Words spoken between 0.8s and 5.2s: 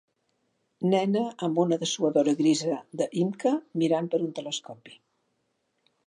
Nena amb una dessuadora grisa de YMCA mirant per un telescopi.